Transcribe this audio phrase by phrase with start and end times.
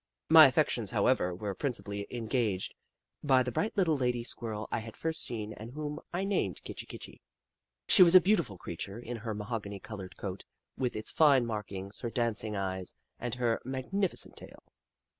[0.31, 2.73] My affections, however, were prin cipally engaged
[3.23, 6.63] by the bright little lady Squirrel I had first seen and whom I named *'
[6.63, 7.21] Kitchi Kitchi."
[7.87, 10.43] She was a beautiful crea ture, in her mahogany coloured coat
[10.75, 14.63] with its fine markings, her dancing eyes, and her mag nificent tail.